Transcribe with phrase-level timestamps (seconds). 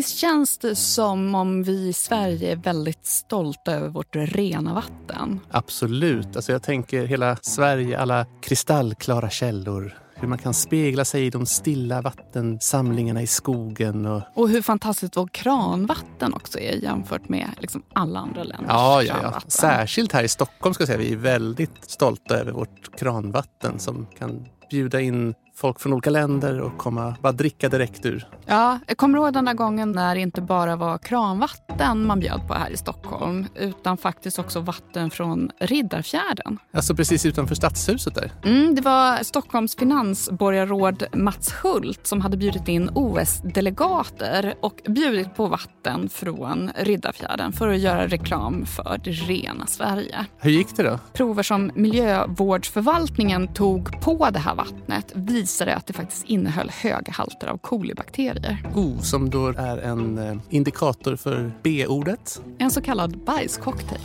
[0.00, 5.40] Visst känns det som om vi i Sverige är väldigt stolta över vårt rena vatten?
[5.50, 6.36] Absolut.
[6.36, 9.98] Alltså jag tänker hela Sverige, alla kristallklara källor.
[10.14, 14.06] Hur man kan spegla sig i de stilla vattensamlingarna i skogen.
[14.06, 14.22] Och...
[14.34, 19.16] och hur fantastiskt vårt kranvatten också är jämfört med liksom alla andra länders ja, ja,
[19.22, 19.40] ja.
[19.46, 20.98] Särskilt här i Stockholm ska jag säga.
[20.98, 26.60] Vi är väldigt stolta över vårt kranvatten som kan bjuda in folk från olika länder
[26.60, 28.26] och komma, bara dricka direkt ur.
[28.46, 32.48] Ja, jag kommer ihåg den där gången när det inte bara var kranvatten man bjöd
[32.48, 36.58] på här i Stockholm utan faktiskt också vatten från Riddarfjärden.
[36.72, 38.32] Alltså precis utanför Stadshuset där?
[38.44, 45.46] Mm, det var Stockholms finansborgarråd Mats Hult som hade bjudit in OS-delegater och bjudit på
[45.46, 50.26] vatten från Riddarfjärden för att göra reklam för det rena Sverige.
[50.38, 50.98] Hur gick det då?
[51.12, 57.46] Prover som miljövårdsförvaltningen tog på det här vattnet visade att det faktiskt innehöll höga halter
[57.46, 58.62] av kolibakterier.
[58.74, 62.42] Oh, som då är en eh, indikator för B-ordet?
[62.58, 64.00] En så kallad bajscocktail.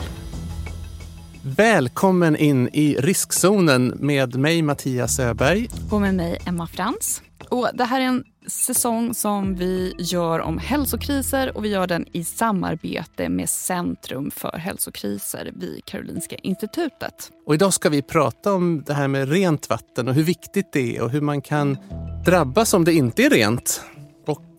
[1.42, 5.70] Välkommen in i riskzonen med mig Mattias Öberg.
[5.92, 7.22] Och med mig Emma Frans.
[7.56, 12.06] Och det här är en säsong som vi gör om hälsokriser och vi gör den
[12.12, 17.32] i samarbete med Centrum för hälsokriser vid Karolinska institutet.
[17.46, 20.98] Och idag ska vi prata om det här med rent vatten och hur viktigt det
[20.98, 21.78] är och hur man kan
[22.26, 23.82] drabbas om det inte är rent.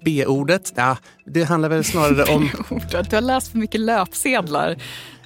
[0.07, 2.51] B-ordet, ja, det handlar väl snarare om...
[3.11, 4.77] Du har läst för mycket löpsedlar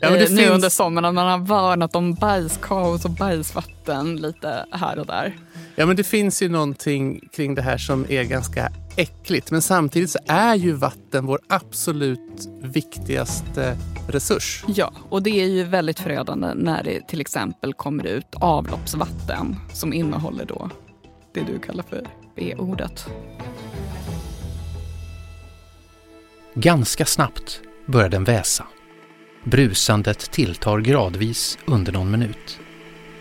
[0.01, 0.51] ja, eh, nu finns...
[0.51, 1.15] under sommaren.
[1.15, 5.37] Man har varnat om bajskaos och bajsvatten lite här och där.
[5.77, 9.51] Ja, men det finns ju någonting kring det här som är ganska äckligt.
[9.51, 13.77] Men samtidigt så är ju vatten vår absolut viktigaste
[14.09, 14.65] resurs.
[14.67, 19.93] Ja, och det är ju väldigt förödande när det till exempel kommer ut avloppsvatten som
[19.93, 20.71] innehåller då
[21.35, 23.07] det du kallar för B-ordet.
[26.55, 28.67] Ganska snabbt börjar den väsa.
[29.45, 32.61] Brusandet tilltar gradvis under någon minut.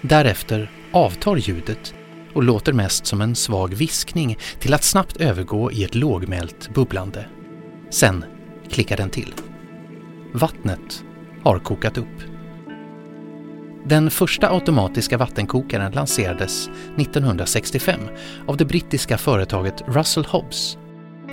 [0.02, 1.94] Därefter avtar ljudet
[2.34, 7.26] och låter mest som en svag viskning till att snabbt övergå i ett lågmält bubblande.
[7.90, 8.26] Sen
[8.70, 9.34] klickar den till.
[10.34, 11.04] Vattnet
[11.44, 12.24] har kokat upp.
[13.86, 18.00] Den första automatiska vattenkokaren lanserades 1965
[18.48, 20.78] av det brittiska företaget Russell Hobbs.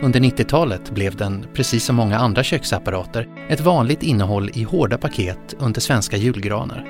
[0.02, 5.54] Under 90-talet blev den, precis som många andra köksapparater, ett vanligt innehåll i hårda paket
[5.58, 6.84] under svenska julgranar.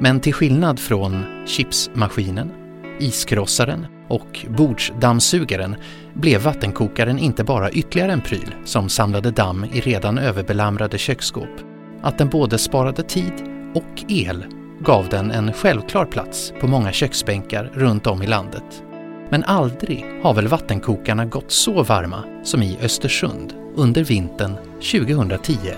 [0.00, 2.52] Men till skillnad från chipsmaskinen
[3.00, 5.76] iskrossaren och bordsdammsugaren
[6.14, 11.60] blev vattenkokaren inte bara ytterligare en pryl som samlade damm i redan överbelamrade köksskåp.
[12.02, 13.32] Att den både sparade tid
[13.74, 14.44] och el
[14.80, 18.82] gav den en självklar plats på många köksbänkar runt om i landet.
[19.30, 25.74] Men aldrig har väl vattenkokarna gått så varma som i Östersund under vintern 2010-2011.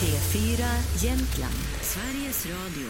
[0.00, 0.62] P4
[1.04, 2.88] Jämtland, Sveriges Radio.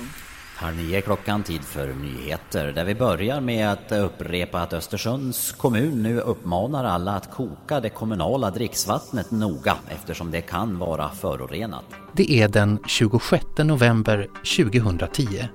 [0.57, 2.73] Halv nio klockan, tid för nyheter.
[2.73, 7.89] Där vi börjar med att upprepa att Östersunds kommun nu uppmanar alla att koka det
[7.89, 11.85] kommunala dricksvattnet noga eftersom det kan vara förorenat.
[12.13, 15.49] Det är den 26 november 2010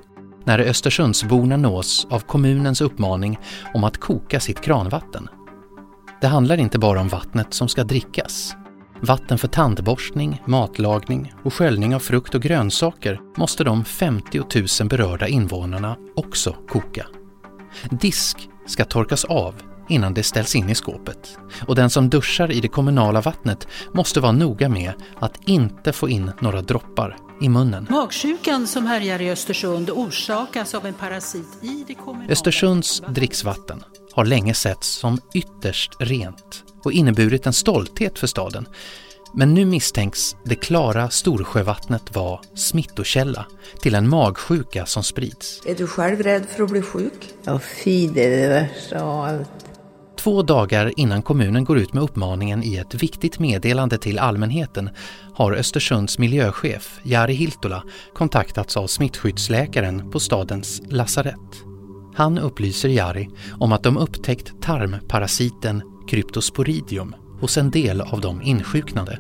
[0.48, 3.40] när Östersundsborna nås av kommunens uppmaning
[3.74, 5.30] om att koka sitt kranvatten.
[6.22, 8.56] Det handlar inte bara om vattnet som ska drickas
[9.02, 14.42] Vatten för tandborstning, matlagning och sköljning av frukt och grönsaker måste de 50
[14.80, 17.06] 000 berörda invånarna också koka.
[17.90, 19.56] Disk ska torkas av
[19.90, 21.38] innan det ställs in i skåpet
[21.68, 26.10] och den som duschar i det kommunala vattnet måste vara noga med att inte få
[26.10, 27.88] in några droppar i munnen.
[27.90, 33.84] Magsjukan som härjar i Östersund orsakas av en parasit i det kommunala Östersunds dricksvatten
[34.14, 38.68] har länge setts som ytterst rent och inneburit en stolthet för staden.
[39.34, 43.46] Men nu misstänks det klara Storsjövattnet vara smittokälla
[43.82, 45.62] till en magsjuka som sprids.
[45.66, 47.34] Är du själv rädd för att bli sjuk?
[47.44, 49.67] Ja, fy det är det värsta av allt.
[50.28, 54.90] Två dagar innan kommunen går ut med uppmaningen i ett viktigt meddelande till allmänheten
[55.34, 61.64] har Östersunds miljöchef Jari Hiltola kontaktats av smittskyddsläkaren på stadens lasarett.
[62.16, 63.30] Han upplyser Jari
[63.60, 69.20] om att de upptäckt tarmparasiten Cryptosporidium hos en del av de insjuknade.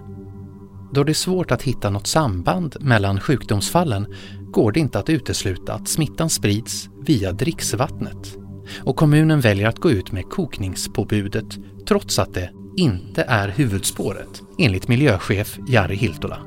[0.93, 4.07] Då det är svårt att hitta något samband mellan sjukdomsfallen
[4.51, 8.46] går det inte att utesluta att smittan sprids via dricksvattnet.
[8.79, 14.87] Och kommunen väljer att gå ut med kokningspåbudet trots att det inte är huvudspåret, enligt
[14.87, 16.39] miljöchef Jari Hiltola.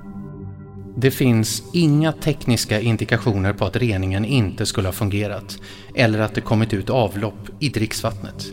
[0.96, 5.58] Det finns inga tekniska indikationer på att reningen inte skulle ha fungerat
[5.94, 8.46] eller att det kommit ut avlopp i dricksvattnet.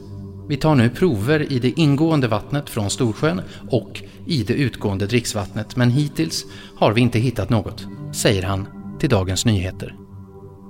[0.50, 5.76] Vi tar nu prover i det ingående vattnet från Storsjön och i det utgående dricksvattnet
[5.76, 8.68] men hittills har vi inte hittat något, säger han
[9.00, 9.96] till Dagens Nyheter.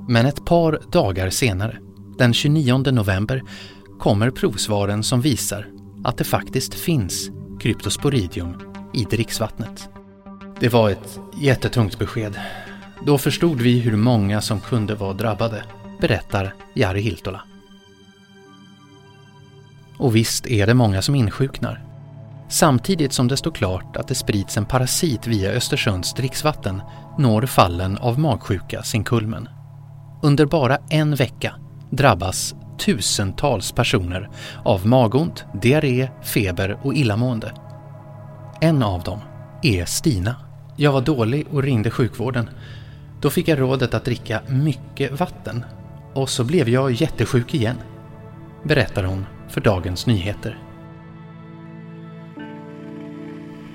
[0.10, 1.78] Men ett par dagar senare,
[2.18, 3.44] den 29 november,
[4.00, 5.68] kommer provsvaren som visar
[6.04, 7.30] att det faktiskt finns
[7.60, 8.62] kryptosporidium
[8.94, 9.90] i dricksvattnet.
[10.60, 12.40] Det var ett jättetungt besked.
[13.06, 15.64] Då förstod vi hur många som kunde vara drabbade,
[16.02, 17.42] berättar Jari Hiltola.
[19.98, 21.84] Och visst är det många som insjuknar.
[22.50, 26.82] Samtidigt som det står klart att det sprids en parasit via Östersunds dricksvatten
[27.18, 29.50] når fallen av magsjuka sin kulmen.
[30.22, 31.56] Under bara en vecka
[31.90, 34.30] drabbas tusentals personer
[34.64, 37.54] av magont, diarré, feber och illamående.
[38.62, 39.20] En av dem
[39.64, 40.36] är Stina.
[40.76, 42.50] Jag var dålig och ringde sjukvården.
[43.22, 45.66] Då fick jag rådet att dricka mycket vatten
[46.14, 47.78] och så blev jag jättesjuk igen,
[48.64, 50.60] berättar hon för Dagens Nyheter.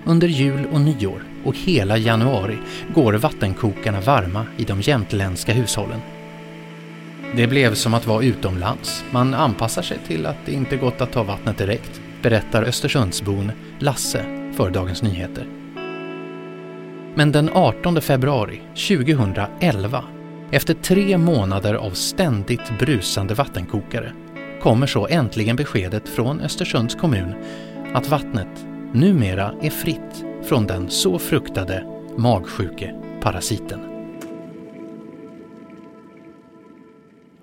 [0.04, 2.58] Under jul och nyår och hela januari
[2.94, 6.00] går vattenkokarna varma i de jämtländska hushållen.
[7.36, 9.04] Det blev som att vara utomlands.
[9.10, 14.52] Man anpassar sig till att det inte gått att ta vattnet direkt, berättar Östersundsbon Lasse
[14.56, 15.46] för Dagens Nyheter.
[17.14, 20.04] Men den 18 februari 2011,
[20.50, 24.12] efter tre månader av ständigt brusande vattenkokare,
[24.62, 27.34] kommer så äntligen beskedet från Östersunds kommun
[27.94, 31.84] att vattnet numera är fritt från den så fruktade
[32.16, 33.91] magsjuke-parasiten.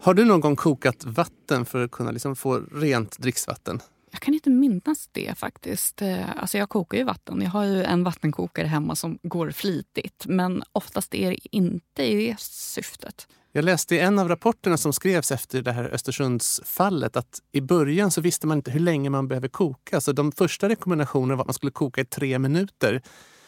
[0.02, 3.80] Har du någon gång kokat vatten för att kunna liksom få rent dricksvatten?
[4.12, 6.02] Jag kan inte minnas det faktiskt.
[6.02, 7.42] Eh, alltså jag kokar ju vatten.
[7.42, 10.26] Jag har ju en vattenkokare hemma som går flitigt.
[10.28, 13.28] Men oftast är det inte i det syftet.
[13.52, 18.12] Jag läste i en av rapporterna som skrevs efter det här Östersundsfallet att i början
[18.12, 20.02] så visste man inte hur länge man behöver koka.
[20.02, 23.02] Så de första rekommendationerna var att man skulle koka i tre minuter.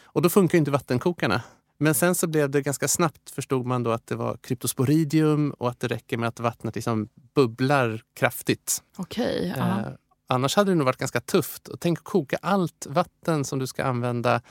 [0.04, 1.42] Och då funkar inte vattenkokarna.
[1.82, 5.70] Men sen så blev det ganska snabbt förstod man då att det var kryptosporidium och
[5.70, 8.84] att det räcker med att vattnet liksom bubblar kraftigt.
[8.98, 9.54] Okej.
[9.58, 9.88] Eh,
[10.28, 11.68] annars hade det nog varit ganska tufft.
[11.68, 14.42] Och tänk att koka allt vatten som du ska använda,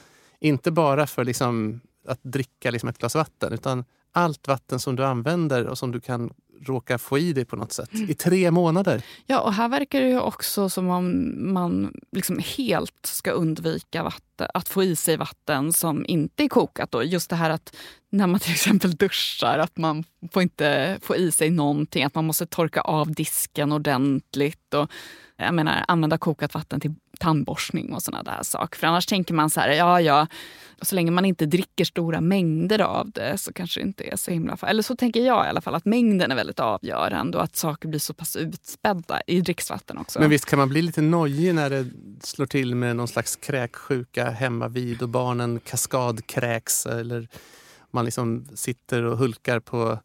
[0.40, 5.04] inte bara för liksom att dricka liksom ett glas vatten, utan allt vatten som du
[5.04, 6.32] använder och som du kan
[6.64, 9.02] råka få i dig på något sätt i tre månader.
[9.26, 14.48] Ja, och här verkar det ju också som om man liksom helt ska undvika vatten,
[14.54, 16.90] att få i sig vatten som inte är kokat.
[16.90, 17.02] Då.
[17.02, 17.76] Just det här att
[18.10, 22.04] när man till exempel duschar, att man får inte få i sig någonting.
[22.04, 24.74] Att man måste torka av disken ordentligt.
[24.74, 24.90] Och,
[25.36, 28.78] jag menar, använda kokat vatten till tandborstning och såna där saker.
[28.78, 30.26] För annars tänker man så här, ja ja,
[30.82, 34.30] så länge man inte dricker stora mängder av det så kanske det inte är så
[34.30, 34.70] himla farligt.
[34.70, 37.88] Eller så tänker jag i alla fall, att mängden är väldigt avgörande och att saker
[37.88, 40.20] blir så pass utspädda i dricksvatten också.
[40.20, 41.86] Men visst kan man bli lite nojig när det
[42.22, 47.28] slår till med någon slags kräksjuka hemma vid och barnen kaskadkräks eller
[47.90, 49.98] man liksom sitter och hulkar på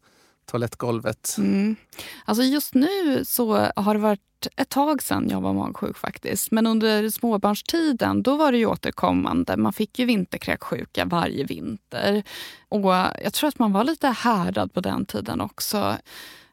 [0.46, 1.34] toalettgolvet.
[1.38, 1.76] Mm.
[2.24, 4.20] Alltså just nu så har det varit
[4.56, 6.50] ett tag sedan jag var magsjuk faktiskt.
[6.50, 9.56] Men under småbarnstiden då var det ju återkommande.
[9.56, 12.22] Man fick ju vinterkräksjuka varje vinter.
[12.68, 12.92] Och
[13.24, 15.96] jag tror att man var lite härdad på den tiden också.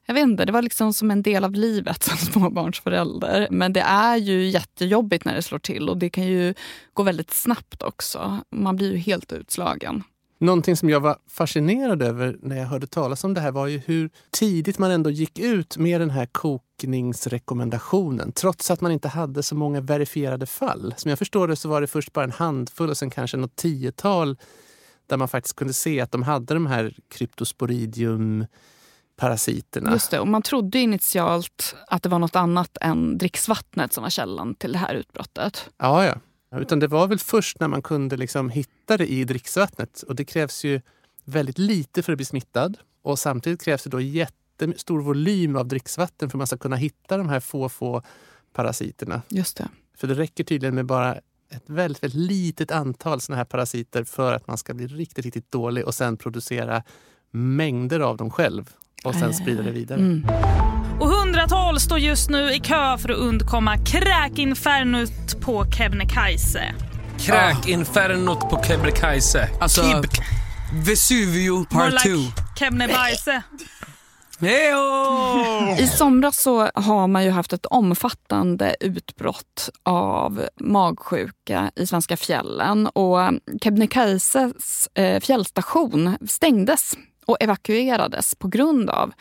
[0.06, 3.48] Jag vet inte, det var liksom som en del av livet som småbarnsförälder.
[3.52, 6.54] Men det är ju jättejobbigt när det slår till och det kan ju
[6.94, 8.40] gå väldigt snabbt också.
[8.50, 10.04] Man blir ju helt utslagen.
[10.44, 13.78] Någonting som jag var fascinerad över när jag hörde talas om det här var ju
[13.78, 19.44] hur tidigt man ändå gick ut med den här kokningsrekommendationen trots att man inte hade
[19.44, 20.94] så många verifierade fall.
[20.98, 23.56] Som jag förstår det så var det först bara en handfull och sen kanske något
[23.56, 24.38] tiotal
[25.08, 28.46] där man faktiskt kunde se att de hade de här kryptosporidium
[29.16, 29.92] parasiterna.
[29.92, 34.10] Just det, och man trodde initialt att det var något annat än dricksvattnet som var
[34.10, 35.70] källan till det här utbrottet.
[35.78, 36.16] Ja, ja.
[36.62, 40.02] Utan det var väl först när man kunde liksom hitta det i dricksvattnet.
[40.08, 40.82] Och det krävs ju
[41.26, 42.78] väldigt lite för att bli smittad.
[43.02, 47.18] Och samtidigt krävs det då jättestor volym av dricksvatten för att man ska kunna hitta
[47.18, 48.02] de här få, få
[48.54, 49.22] parasiterna.
[49.30, 49.68] Just det.
[49.98, 51.16] För det räcker tydligen med bara
[51.50, 55.52] ett väldigt, väldigt litet antal såna här parasiter för att man ska bli riktigt, riktigt
[55.52, 56.84] dålig och sen producera
[57.32, 58.70] mängder av dem själv
[59.04, 60.00] och sen sprida det vidare.
[60.00, 60.83] Mm.
[61.44, 66.74] Hundratals står just nu i kö för att undkomma kräkinfernot på Kebnekaise.
[67.20, 69.50] Kräkinfernot på Kebnekaise.
[69.60, 70.06] Alltså, Kib
[70.86, 72.10] Vesuvio part 2.
[72.10, 73.44] Like Kebnekaise.
[75.80, 82.88] I somras så har man ju haft ett omfattande utbrott av magsjuka i svenska fjällen
[82.88, 83.20] och
[83.64, 86.96] Kebnekaises eh, fjällstation stängdes
[87.26, 89.14] och evakuerades på grund av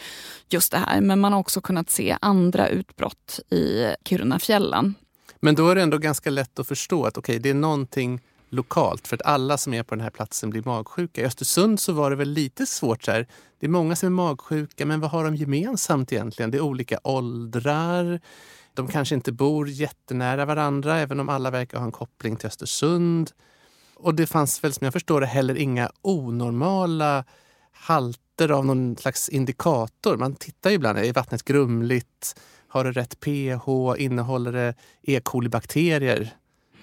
[0.49, 1.01] just det här.
[1.01, 4.95] Men man har också kunnat se andra utbrott i Kirunafjällen.
[5.41, 8.21] Men då är det ändå ganska lätt att förstå att okay, det är någonting
[8.53, 11.21] lokalt för att alla som är på den här platsen blir magsjuka.
[11.21, 13.05] I Östersund så var det väl lite svårt.
[13.05, 13.27] Så här.
[13.61, 16.51] Det är många som är magsjuka, men vad har de gemensamt egentligen?
[16.51, 18.21] Det är olika åldrar.
[18.75, 23.31] De kanske inte bor jättenära varandra, även om alla verkar ha en koppling till Östersund.
[23.95, 27.25] Och det fanns väl som jag förstår det heller inga onormala
[27.83, 30.17] halter av någon slags indikator.
[30.17, 32.41] Man tittar ju ibland, är vattnet grumligt?
[32.69, 33.69] Har det rätt pH?
[33.99, 35.21] Innehåller det E.
[35.21, 36.31] coli-bakterier?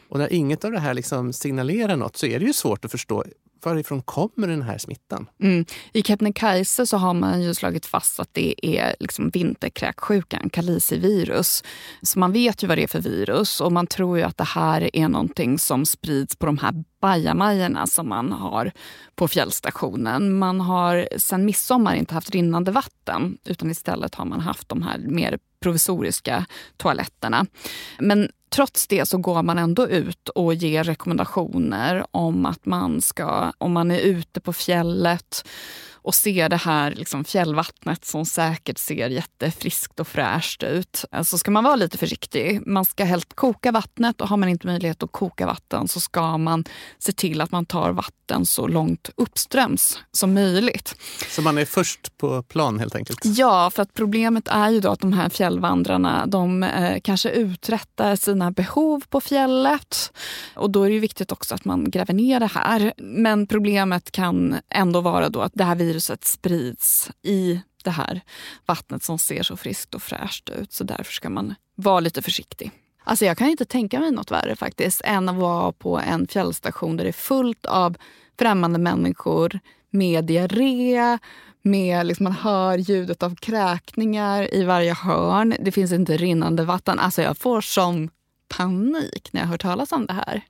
[0.09, 2.91] Och när inget av det här liksom signalerar något så är det ju svårt att
[2.91, 3.23] förstå
[3.65, 5.29] varifrån kommer den här smittan?
[5.41, 5.65] Mm.
[5.93, 11.63] I Kebnekaise så har man ju slagit fast att det är liksom vinterkräksjukan, kalicivirus.
[12.01, 14.43] Så man vet ju vad det är för virus och man tror ju att det
[14.43, 18.71] här är någonting som sprids på de här bajamajorna som man har
[19.15, 20.37] på fjällstationen.
[20.37, 24.97] Man har sedan midsommar inte haft rinnande vatten utan istället har man haft de här
[24.97, 26.45] mer provisoriska
[26.77, 27.45] toaletterna.
[27.99, 33.51] Men trots det så går man ändå ut och ger rekommendationer om att man ska,
[33.57, 35.47] om man är ute på fjället
[36.01, 41.37] och ser det här liksom fjällvattnet som säkert ser jättefriskt och fräscht ut eh, så
[41.37, 42.67] ska man vara lite försiktig.
[42.67, 46.37] Man ska helt koka vattnet och har man inte möjlighet att koka vatten så ska
[46.37, 46.65] man
[46.99, 50.95] se till att man tar vatten så långt uppströms som möjligt.
[51.29, 53.19] Så man är först på plan helt enkelt?
[53.23, 58.15] Ja, för att problemet är ju då att de här fjällvandrarna de eh, kanske uträttar
[58.15, 60.13] sina behov på fjället
[60.55, 62.93] och då är det viktigt också att man gräver ner det här.
[62.97, 68.21] Men problemet kan ändå vara då att det här viruset sprids i det här
[68.65, 70.73] vattnet som ser så friskt och fräscht ut.
[70.73, 72.71] Så därför ska man vara lite försiktig.
[73.09, 76.97] Alltså jag kan inte tänka mig något värre faktiskt än att vara på en fjällstation
[76.97, 77.97] där det är fullt av
[78.39, 81.17] främmande människor med diarré,
[81.61, 85.55] med liksom man hör ljudet av kräkningar i varje hörn.
[85.59, 86.99] Det finns inte rinnande vatten.
[86.99, 88.09] Alltså jag får sån
[88.57, 90.41] panik när jag hör talas om det här.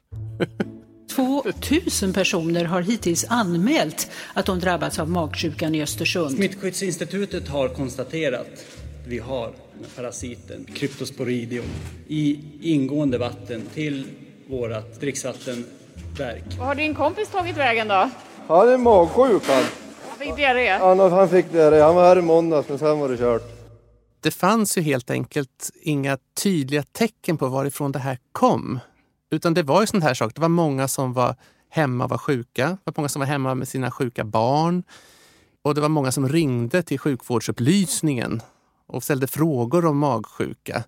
[1.15, 6.31] 2000 personer har hittills anmält att de drabbats av magsjukan i Östersund.
[6.31, 9.53] Smittskyddsinstitutet har konstaterat att vi har
[9.95, 11.65] parasiten Cryptosporidium
[12.07, 14.05] i ingående vatten till
[14.49, 16.43] vårt dricksvattenverk.
[16.57, 18.09] Vad har din kompis tagit vägen då?
[18.47, 19.63] Han är magsjuk han.
[20.09, 20.69] Han fick diarré?
[20.69, 21.81] Han, han fick diarré.
[21.81, 23.59] Han var här i måndags men sen var det kört.
[24.21, 28.79] Det fanns ju helt enkelt inga tydliga tecken på varifrån det här kom.
[29.31, 30.35] Utan det var ju sån här sak.
[30.35, 31.35] Det var många som var
[31.69, 32.67] hemma och var sjuka.
[32.67, 34.83] Det var många som var hemma med sina sjuka barn.
[35.61, 38.41] Och det var många som ringde till sjukvårdsupplysningen
[38.89, 40.83] och ställde frågor om magsjuka.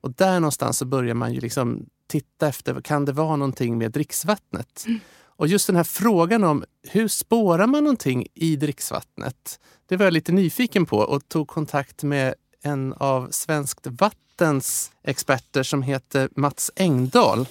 [0.00, 3.90] Och där någonstans så börjar man ju liksom titta efter, kan det vara någonting med
[3.90, 4.84] dricksvattnet?
[4.86, 5.00] Mm.
[5.36, 9.60] Och just den här frågan om hur spårar man någonting i dricksvattnet?
[9.86, 15.62] Det var jag lite nyfiken på och tog kontakt med en av Svenskt Vattens experter
[15.62, 17.46] som heter Mats Engdahl.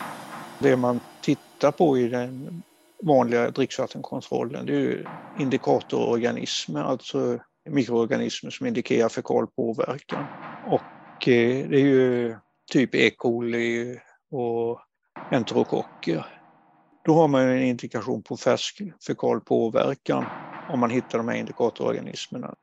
[0.60, 2.64] Det man tittar på i den
[3.04, 5.06] vanliga dricksvattenkontrollen det är ju
[5.40, 7.40] indikatororganismer, alltså
[7.70, 10.26] mikroorganismer som indikerar fekal påverkan.
[10.68, 12.36] Och eh, det är ju
[12.72, 13.10] typ E.
[13.18, 14.00] coli
[14.32, 14.80] och
[15.32, 16.26] enterokocker.
[17.06, 20.26] Då har man en indikation på färsk fekal påverkan
[20.70, 22.56] om man hittar de här indikatororganismerna.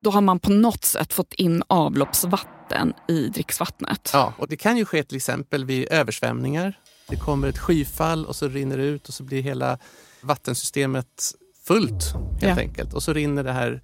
[0.00, 4.10] Då har man på något sätt fått in avloppsvatten i dricksvattnet.
[4.12, 6.78] Ja, och det kan ju ske till exempel vid översvämningar.
[7.08, 9.78] Det kommer ett skyfall och så rinner det ut och så blir hela
[10.20, 11.32] vattensystemet
[11.64, 12.62] fullt helt ja.
[12.62, 12.94] enkelt.
[12.94, 13.82] Och så rinner det här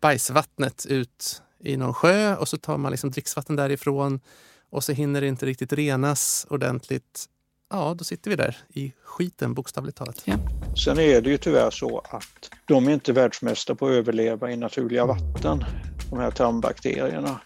[0.00, 4.20] bajsvattnet ut i någon sjö och så tar man liksom dricksvatten därifrån
[4.70, 7.26] och så hinner det inte riktigt renas ordentligt.
[7.70, 10.22] Ja, då sitter vi där i skiten bokstavligt talat.
[10.24, 10.34] Ja.
[10.84, 14.56] Sen är det ju tyvärr så att de är inte världsmästare på att överleva i
[14.56, 15.64] naturliga vatten,
[16.10, 17.40] de här tarmbakterierna.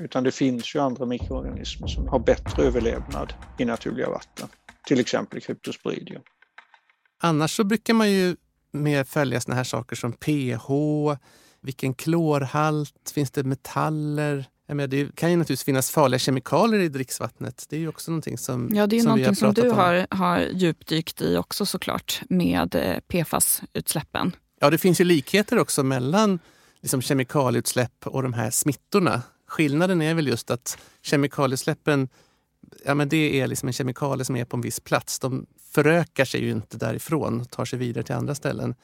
[0.00, 4.48] Utan det finns ju andra mikroorganismer som har bättre överlevnad i naturliga vatten.
[4.86, 6.22] Till exempel Cryptosporidium.
[7.20, 8.36] Annars så brukar man ju
[8.70, 10.68] mer följa såna här saker som pH,
[11.62, 14.44] vilken klorhalt, finns det metaller?
[14.68, 17.66] Menar, det kan ju naturligtvis finnas farliga kemikalier i dricksvattnet.
[17.68, 20.38] Det är ju också någonting som Ja, det är som någonting som du har, har
[20.38, 24.32] djupdykt i också såklart med eh, PFAS-utsläppen.
[24.60, 26.38] Ja, det finns ju likheter också mellan
[26.80, 29.22] liksom, kemikalieutsläpp och de här smittorna.
[29.46, 32.08] Skillnaden är väl just att kemikalieutsläppen
[32.84, 35.18] ja, men det är liksom en kemikalie som är på en viss plats.
[35.18, 38.74] De förökar sig ju inte därifrån och tar sig vidare till andra ställen.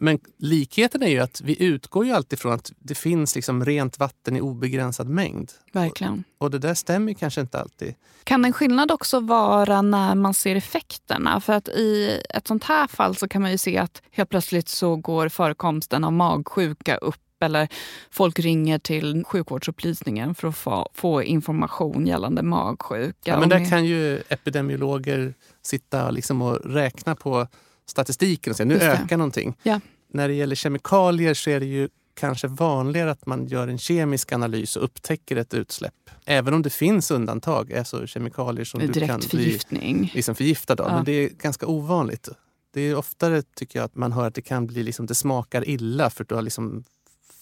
[0.00, 3.98] Men likheten är ju att vi utgår ju alltid från att det finns liksom rent
[3.98, 5.52] vatten i obegränsad mängd.
[5.72, 6.24] Verkligen.
[6.38, 7.94] Och, och det där stämmer kanske inte alltid.
[8.24, 11.40] Kan en skillnad också vara när man ser effekterna?
[11.40, 14.68] För att i ett sånt här fall så kan man ju se att helt plötsligt
[14.68, 17.68] så går förekomsten av magsjuka upp eller
[18.10, 23.30] folk ringer till sjukvårdsupplysningen för att få, få information gällande magsjuka.
[23.30, 27.46] Ja, men där kan ju epidemiologer sitta liksom och räkna på
[27.90, 29.56] statistiken och säga nu ökar någonting.
[29.62, 29.80] Ja.
[30.12, 34.32] När det gäller kemikalier så är det ju kanske vanligare att man gör en kemisk
[34.32, 35.94] analys och upptäcker ett utsläpp.
[36.24, 39.98] Även om det finns undantag, alltså kemikalier som Direkt du kan förgiftning.
[39.98, 40.88] bli liksom förgiftad av.
[40.88, 40.94] Ja.
[40.94, 42.28] Men det är ganska ovanligt.
[42.72, 45.68] Det är oftare tycker jag att man hör att det kan bli liksom, det smakar
[45.68, 46.84] illa för du har liksom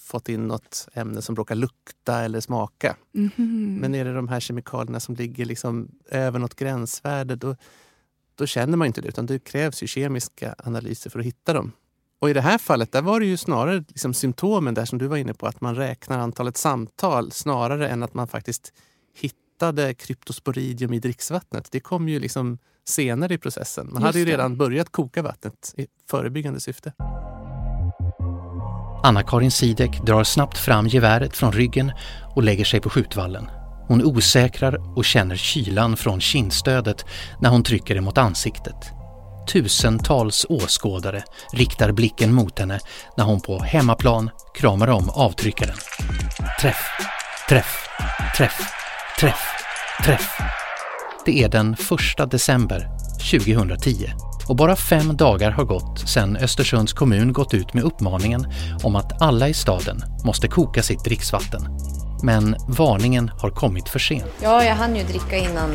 [0.09, 2.97] fått in något ämne som råkar lukta eller smaka.
[3.12, 3.78] Mhm.
[3.81, 7.57] Men är det de här kemikalierna som ligger liksom över något gränsvärde då,
[8.38, 11.73] då känner man inte det utan det krävs ju kemiska analyser för att hitta dem.
[12.21, 15.07] Och i det här fallet där var det ju snarare liksom symptomen där som du
[15.07, 18.73] var inne på att man räknar antalet samtal snarare än att man faktiskt
[19.21, 21.68] hittade kryptosporidium i dricksvattnet.
[21.71, 23.87] Det kom ju liksom senare i processen.
[23.87, 24.30] Man Just hade ju det.
[24.33, 26.92] redan börjat koka vattnet i förebyggande syfte.
[29.02, 31.92] Anna-Karin Sidek drar snabbt fram geväret från ryggen
[32.37, 33.50] och lägger sig på skjutvallen.
[33.88, 37.04] Hon osäkrar och känner kylan från kindstödet
[37.40, 38.92] när hon trycker det mot ansiktet.
[39.52, 42.80] Tusentals åskådare riktar blicken mot henne
[43.16, 45.76] när hon på hemmaplan kramar om avtryckaren.
[46.61, 46.80] Träff,
[47.49, 47.88] träff,
[48.37, 48.73] träff,
[49.18, 49.40] träff,
[50.04, 50.38] träff.
[51.25, 51.76] Det är den
[52.18, 52.88] 1 december
[53.30, 54.11] 2010
[54.49, 58.47] och bara fem dagar har gått sedan Östersunds kommun gått ut med uppmaningen
[58.83, 61.62] om att alla i staden måste koka sitt dricksvatten.
[62.23, 64.25] Men varningen har kommit för sent.
[64.43, 65.71] Ja, jag hann ju dricka innan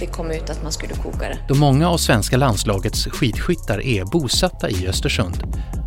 [0.00, 1.38] det kom ut att man skulle koka det.
[1.48, 5.42] Då många av svenska landslagets skidskyttar är bosatta i Östersund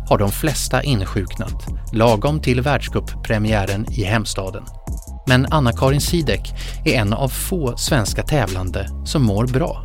[0.08, 4.64] har de flesta insjuknat lagom till världscuppremiären i hemstaden.
[5.26, 6.52] Men Anna-Karin Sidek
[6.84, 9.84] är en av få svenska tävlande som mår bra.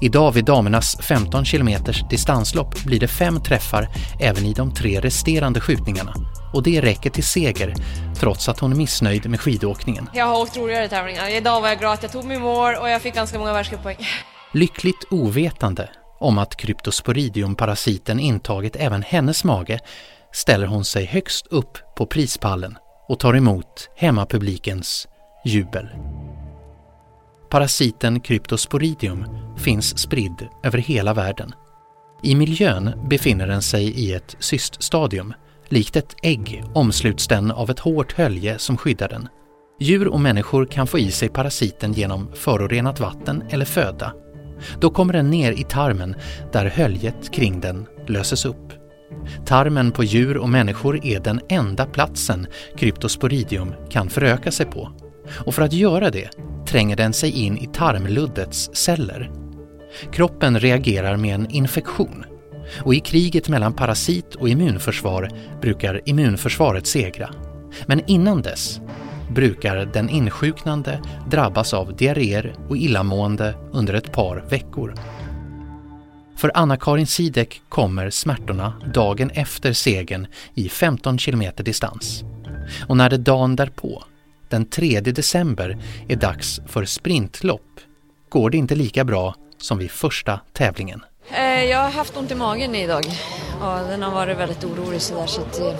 [0.00, 1.70] Idag vid damernas 15 km
[2.10, 3.88] distanslopp blir det fem träffar
[4.20, 6.14] även i de tre resterande skjutningarna.
[6.52, 7.74] Och det räcker till seger
[8.16, 10.08] trots att hon är missnöjd med skidåkningen.
[10.12, 11.28] Jag har åkt roligare tävlingar.
[11.28, 13.96] Idag var jag glad att jag tog mig mål och jag fick ganska många världscuppoäng.
[14.52, 15.88] Lyckligt ovetande
[16.20, 19.80] om att kryptosporidiumparasiten intagit även hennes mage
[20.32, 25.08] ställer hon sig högst upp på prispallen och tar emot hemmapublikens
[25.44, 25.88] jubel.
[27.50, 31.52] Parasiten Cryptosporidium finns spridd över hela världen.
[32.22, 35.34] I miljön befinner den sig i ett cyststadium.
[35.68, 39.28] Likt ett ägg omsluts den av ett hårt hölje som skyddar den.
[39.80, 44.12] Djur och människor kan få i sig parasiten genom förorenat vatten eller föda.
[44.80, 46.16] Då kommer den ner i tarmen
[46.52, 48.83] där höljet kring den löses upp.
[49.46, 52.46] Tarmen på djur och människor är den enda platsen
[52.76, 54.90] kryptosporidium kan föröka sig på.
[55.46, 56.30] Och för att göra det
[56.66, 59.30] tränger den sig in i tarmluddets celler.
[60.12, 62.24] Kroppen reagerar med en infektion
[62.78, 67.30] och i kriget mellan parasit och immunförsvar brukar immunförsvaret segra.
[67.86, 68.80] Men innan dess
[69.30, 71.00] brukar den insjuknande
[71.30, 74.94] drabbas av diarréer och illamående under ett par veckor.
[76.44, 82.22] För Anna-Karin Sidek kommer smärtorna dagen efter segern i 15 km distans.
[82.88, 84.04] Och när det dagen därpå,
[84.48, 85.78] den 3 december,
[86.08, 87.80] är dags för sprintlopp
[88.28, 91.04] går det inte lika bra som vid första tävlingen.
[91.30, 93.04] Eh, Jag har haft ont i magen idag.
[93.60, 95.60] Ja, den har varit väldigt orolig sådär så att...
[95.60, 95.74] eh,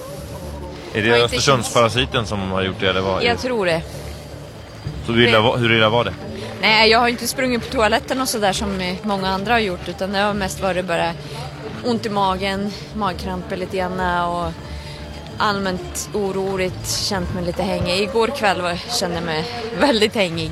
[0.94, 3.24] Är det Östersundsparasiten som har gjort det eller vad?
[3.24, 3.82] Jag tror det.
[5.06, 6.14] Så hur illa, var- hur illa var det?
[6.64, 10.12] Nej, jag har inte sprungit på toaletten och sådär som många andra har gjort utan
[10.12, 11.12] det har mest varit bara
[11.86, 14.52] ont i magen, magkramper lite grann och
[15.38, 18.02] allmänt oroligt, känt mig lite hängig.
[18.02, 19.44] Igår kväll var, kände jag mig
[19.80, 20.50] väldigt hängig.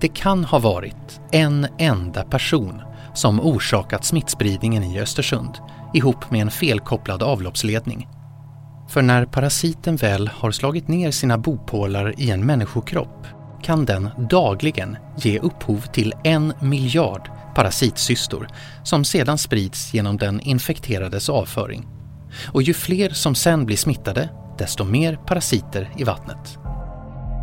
[0.00, 2.82] Det kan ha varit en enda person
[3.14, 5.54] som orsakat smittspridningen i Östersund
[5.94, 8.08] ihop med en felkopplad avloppsledning.
[8.88, 13.26] För när parasiten väl har slagit ner sina bopålar i en människokropp
[13.66, 18.48] kan den dagligen ge upphov till en miljard parasitsystor
[18.84, 21.86] som sedan sprids genom den infekterades avföring.
[22.52, 26.58] Och ju fler som sen blir smittade, desto mer parasiter i vattnet.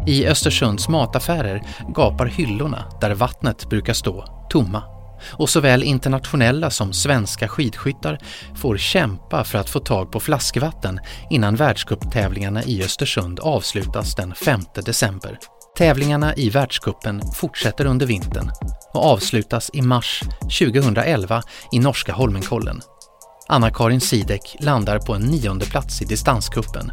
[0.07, 1.61] I Östersunds mataffärer
[1.95, 4.83] gapar hyllorna där vattnet brukar stå tomma.
[5.31, 8.17] Och såväl internationella som svenska skidskyttar
[8.55, 14.61] får kämpa för att få tag på flaskvatten innan världscuptävlingarna i Östersund avslutas den 5
[14.85, 15.39] december.
[15.77, 18.51] Tävlingarna i världscupen fortsätter under vintern
[18.93, 22.81] och avslutas i mars 2011 i norska Holmenkollen.
[23.47, 26.91] Anna-Karin Sidek landar på en nionde plats i distanskuppen.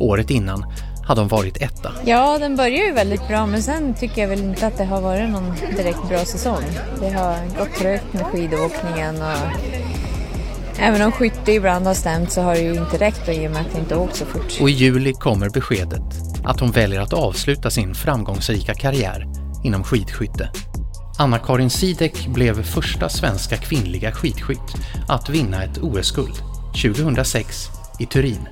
[0.00, 0.64] Året innan
[1.06, 1.92] hade hon varit etta.
[2.04, 5.00] Ja, den börjar ju väldigt bra men sen tycker jag väl inte att det har
[5.00, 6.64] varit någon direkt bra säsong.
[7.00, 9.60] Det har gått trögt med skidåkningen och
[10.78, 13.60] även om skytte ibland har stämt så har det ju inte räckt i och med
[13.60, 14.60] att det inte åkt så fort.
[14.60, 19.26] Och i juli kommer beskedet att hon väljer att avsluta sin framgångsrika karriär
[19.64, 20.50] inom skidskytte.
[21.18, 24.74] Anna-Karin Sidek blev första svenska kvinnliga skidskytt
[25.08, 26.34] att vinna ett OS-guld
[26.82, 28.48] 2006 i Turin.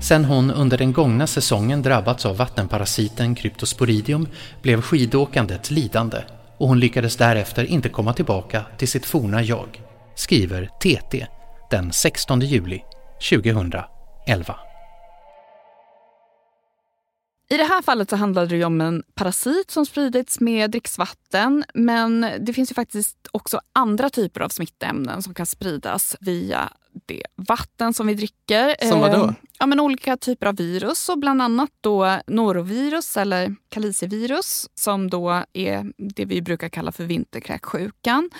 [0.00, 4.28] Sen hon under den gångna säsongen drabbats av vattenparasiten Cryptosporidium
[4.62, 6.18] blev skidåkandet lidande
[6.58, 9.82] och hon lyckades därefter inte komma tillbaka till sitt forna jag,
[10.14, 11.26] skriver TT
[11.70, 12.82] den 16 juli
[13.30, 14.65] 2011.
[17.48, 21.64] I det här fallet så handlade det om en parasit som spridits med dricksvatten.
[21.74, 26.72] Men det finns ju faktiskt också andra typer av smittämnen som kan spridas via
[27.06, 28.88] det vatten som vi dricker.
[28.88, 29.34] Som vadå?
[29.58, 35.44] Ja, men olika typer av virus och bland annat då norovirus eller kalicivirus som då
[35.52, 38.30] är det vi brukar kalla för vinterkräksjukan.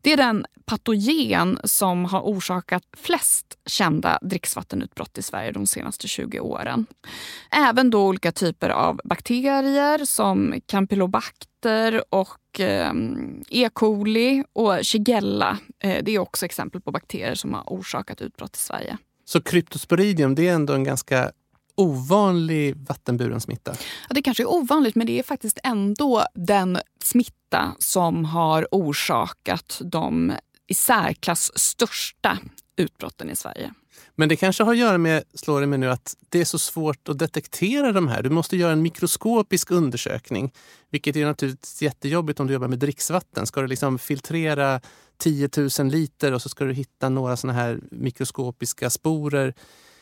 [0.00, 6.40] Det är den patogen som har orsakat flest kända dricksvattenutbrott i Sverige de senaste 20
[6.40, 6.86] åren.
[7.50, 12.92] Även då olika typer av bakterier som campylobacter och eh,
[13.48, 13.68] E.
[13.72, 15.58] coli och shigella.
[15.78, 18.98] Eh, det är också exempel på bakterier som har orsakat utbrott i Sverige.
[19.30, 21.32] Så kryptosporidium, det är ändå en ganska
[21.74, 23.74] ovanlig vattenburen smitta?
[24.08, 29.80] Ja, det kanske är ovanligt, men det är faktiskt ändå den smitta som har orsakat
[29.84, 30.32] de
[30.66, 32.38] i särklass största
[32.76, 33.74] utbrotten i Sverige.
[34.14, 36.58] Men det kanske har att göra med, slår det mig nu, att det är så
[36.58, 38.22] svårt att detektera de här.
[38.22, 40.52] Du måste göra en mikroskopisk undersökning,
[40.90, 43.46] vilket är naturligtvis jättejobbigt om du jobbar med dricksvatten.
[43.46, 44.80] Ska du liksom filtrera
[45.20, 49.54] 10 000 liter och så ska du hitta några såna här mikroskopiska sporer.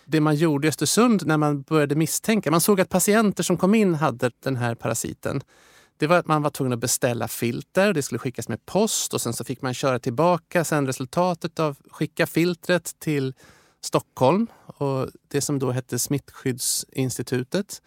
[0.05, 3.75] Det man gjorde i Östersund när man började misstänka, man såg att patienter som kom
[3.75, 5.41] in hade den här parasiten.
[5.97, 9.21] Det var att man var tvungen att beställa filter, det skulle skickas med post och
[9.21, 13.35] sen så fick man köra tillbaka sen resultatet av skicka filtret till
[13.81, 17.83] Stockholm och det som då hette Smittskyddsinstitutet.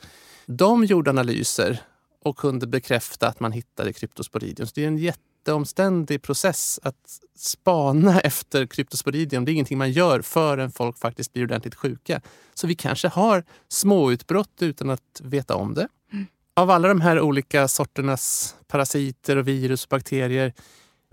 [0.45, 1.81] De gjorde analyser
[2.23, 4.67] och kunde bekräfta att man hittade kryptosporidium.
[4.67, 4.97] Så det är en
[5.41, 9.45] jätteomständig process att spana efter kryptosporidium.
[9.45, 12.21] Det är ingenting man gör förrän folk faktiskt blir ordentligt sjuka.
[12.53, 15.87] Så vi kanske har småutbrott utan att veta om det.
[16.13, 16.25] Mm.
[16.53, 20.53] Av alla de här olika sorternas parasiter och virus och bakterier,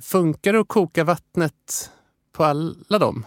[0.03, 1.91] funkar det att koka vattnet
[2.33, 3.27] på alla dem?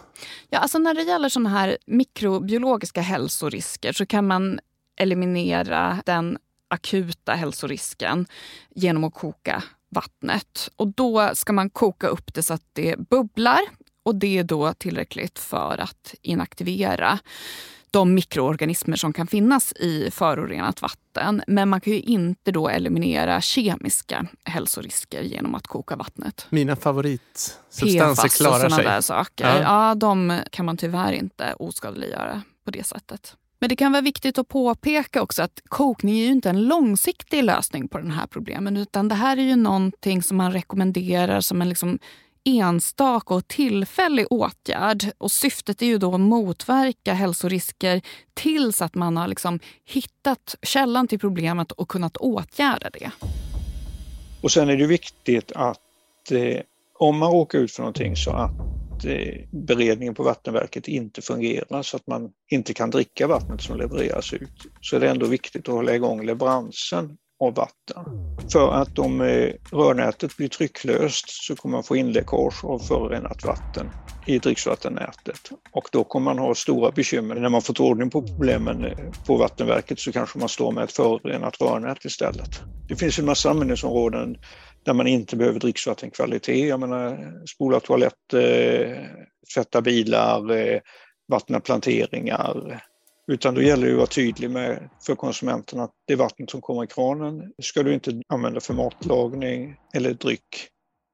[0.50, 4.60] Ja, alltså när det gäller såna här mikrobiologiska hälsorisker så kan man
[4.96, 6.38] eliminera den
[6.68, 8.28] akuta hälsorisken
[8.76, 10.70] genom att koka vattnet.
[10.76, 13.60] Och då ska man koka upp det så att det bubblar
[14.04, 17.20] och det är då tillräckligt för att inaktivera
[17.92, 21.44] de mikroorganismer som kan finnas i förorenat vatten.
[21.48, 26.46] Men man kan ju inte då eliminera kemiska hälsorisker genom att koka vattnet.
[26.50, 28.84] Mina favoritsubstanser PFAS klarar och sig.
[28.84, 29.46] där saker.
[29.46, 29.88] Ja.
[29.90, 29.96] Ja.
[29.96, 33.36] de kan man tyvärr inte oskadliggöra på det sättet.
[33.62, 37.44] Men det kan vara viktigt att påpeka också att kokning är ju inte en långsiktig
[37.44, 38.78] lösning på den här problemen.
[38.78, 42.00] Utan det här är ju någonting som man rekommenderar som en liksom
[42.44, 45.06] enstaka och tillfällig åtgärd.
[45.18, 48.02] Och syftet är ju då att motverka hälsorisker
[48.34, 53.12] tills att man har liksom hittat källan till problemet och kunnat åtgärda det.
[54.42, 56.62] Och sen är det viktigt att eh,
[57.00, 61.98] om man råkar ut för någonting så att Eh, beredningen på vattenverket inte fungerar så
[61.98, 65.76] att man inte kan dricka vattnet som levereras ut så är det ändå viktigt att
[65.76, 68.06] hålla igång leveransen av vatten.
[68.52, 73.90] För att om eh, rörnätet blir trycklöst så kommer man få inläckage av förorenat vatten
[74.26, 75.50] i dricksvattennätet.
[75.72, 77.36] Och då kommer man ha stora bekymmer.
[77.36, 80.92] När man fått ordning på problemen eh, på vattenverket så kanske man står med ett
[80.92, 82.62] förorenat rörnät istället.
[82.88, 84.38] Det finns en massa användningsområden
[84.86, 86.70] där man inte behöver dricksvattenkvalitet.
[86.70, 90.80] Jag menar spola toaletter, eh, tvätta bilar, eh,
[91.28, 92.82] vattna planteringar,
[93.32, 96.84] utan då gäller det att vara tydlig med för konsumenten att det vattnet som kommer
[96.84, 100.68] i kranen ska du inte använda för matlagning eller dryck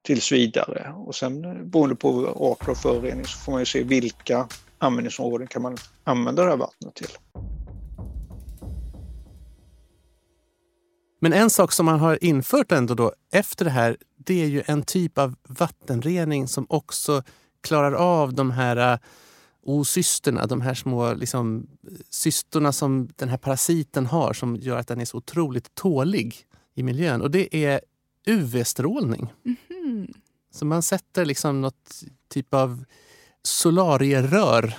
[0.05, 0.93] tills vidare.
[0.95, 4.47] Och sen eh, beroende på art av förorening så får man ju se vilka
[4.79, 7.07] användningsområden kan man använda det här vattnet till.
[11.19, 14.63] Men en sak som man har infört ändå då efter det här, det är ju
[14.65, 17.23] en typ av vattenrening som också
[17.61, 18.99] klarar av de här äh,
[19.65, 21.67] ocysterna, de här små liksom,
[22.09, 26.35] cystorna som den här parasiten har som gör att den är så otroligt tålig
[26.75, 27.21] i miljön.
[27.21, 27.81] Och det är
[28.25, 29.33] UV-strålning.
[29.43, 30.13] Mhm.
[30.51, 32.85] Så man sätter liksom något typ av
[33.43, 34.73] solarierör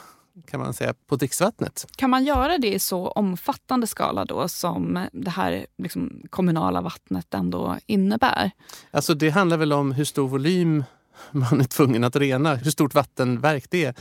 [0.46, 1.86] kan man säga, på dricksvattnet.
[1.96, 7.34] Kan man göra det i så omfattande skala då som det här liksom, kommunala vattnet
[7.34, 8.50] ändå innebär?
[8.90, 10.84] Alltså det handlar väl om hur stor volym
[11.30, 13.94] man är tvungen att rena, hur stort vattenverk det är.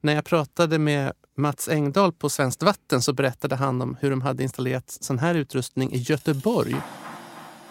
[0.00, 4.20] När jag pratade med Mats Engdahl på Svenskt Vatten så berättade han om hur de
[4.22, 6.76] hade installerat sån här utrustning i Göteborg.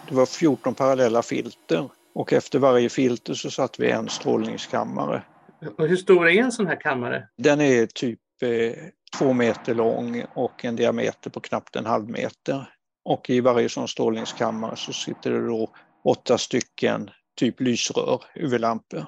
[0.08, 5.22] Det var 14 parallella filter och efter varje filter så satt vi en strålningskammare.
[5.78, 7.28] Och hur stor är en sån här kammare?
[7.38, 8.72] Den är typ eh,
[9.18, 12.68] två meter lång och en diameter på knappt en halv meter.
[13.04, 15.70] Och i varje sån strålningskammare så sitter det då
[16.04, 19.06] åtta stycken typ lysrör, UV-lampor.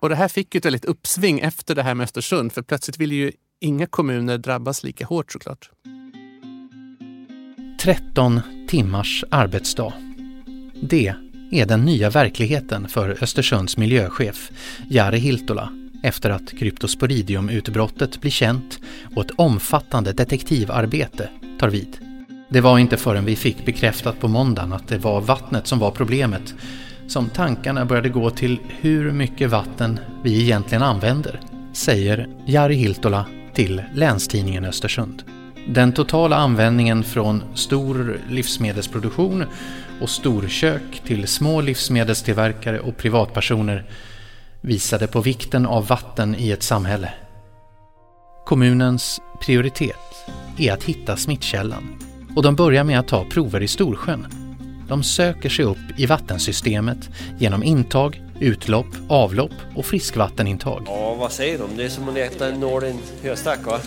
[0.00, 3.14] Och det här fick ett väldigt uppsving efter det här med Östersund för plötsligt ville
[3.14, 5.70] ju inga kommuner drabbas lika hårt såklart.
[7.80, 9.92] 13 timmars arbetsdag.
[10.82, 11.14] Det
[11.50, 14.50] är den nya verkligheten för Östersunds miljöchef
[14.88, 18.78] Jari Hiltola efter att kryptosporidiumutbrottet blir känt
[19.14, 21.98] och ett omfattande detektivarbete tar vid.
[22.48, 25.90] Det var inte förrän vi fick bekräftat på måndagen att det var vattnet som var
[25.90, 26.54] problemet
[27.06, 31.40] som tankarna började gå till hur mycket vatten vi egentligen använder,
[31.72, 35.22] säger Jari Hiltola till Länstidningen Östersund.
[35.68, 39.44] Den totala användningen från stor livsmedelsproduktion
[40.00, 43.84] och storkök till små livsmedelstillverkare och privatpersoner
[44.60, 47.10] visade på vikten av vatten i ett samhälle.
[48.46, 49.96] Kommunens prioritet
[50.58, 51.98] är att hitta smittkällan
[52.36, 54.26] och de börjar med att ta prover i Storsjön.
[54.88, 60.82] De söker sig upp i vattensystemet genom intag, utlopp, avlopp och friskvattenintag.
[60.86, 61.76] Ja, vad säger de?
[61.76, 63.78] Det är som att leta en nål i en höstack va?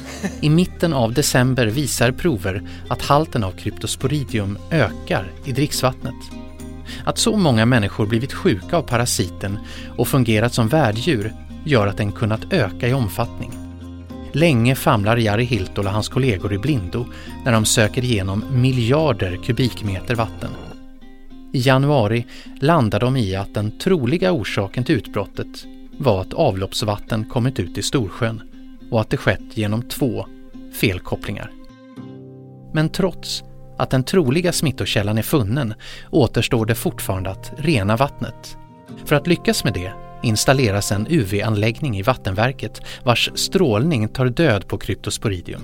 [0.42, 6.16] I mitten av december visar prover att halten av kryptosporidium ökar i dricksvattnet.
[7.06, 9.60] Att så många människor blivit sjuka av parasiten
[9.98, 11.34] och fungerat som värddjur
[11.66, 13.52] gör att den kunnat öka i omfattning.
[14.34, 17.06] Länge famlar Jari Hiltol och hans kollegor i blindo
[17.46, 20.50] när de söker igenom miljarder kubikmeter vatten.
[21.54, 22.26] I januari
[22.60, 25.66] landar de i att den troliga orsaken till utbrottet
[25.98, 28.42] var att avloppsvatten kommit ut i Storsjön
[28.92, 30.26] och att det skett genom två
[30.74, 31.52] felkopplingar.
[32.74, 33.44] Men trots
[33.78, 35.74] att den troliga smittokällan är funnen
[36.10, 38.58] återstår det fortfarande att rena vattnet.
[39.06, 39.92] För att lyckas med det
[40.24, 45.62] installeras en UV-anläggning i vattenverket vars strålning tar död på kryptosporidium.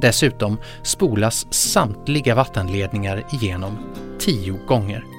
[0.00, 3.78] Dessutom spolas samtliga vattenledningar igenom
[4.18, 5.15] tio gånger.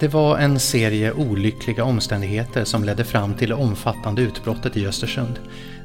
[0.00, 5.38] Det var en serie olyckliga omständigheter som ledde fram till det omfattande utbrottet i Östersund.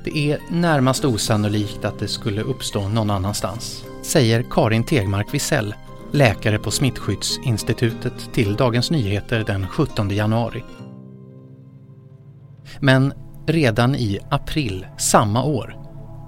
[0.03, 5.75] Det är närmast osannolikt att det skulle uppstå någon annanstans, säger Karin Tegmark Wisell,
[6.11, 10.63] läkare på Smittskyddsinstitutet till Dagens Nyheter den 17 januari.
[12.79, 13.13] Men
[13.47, 15.77] redan i april samma år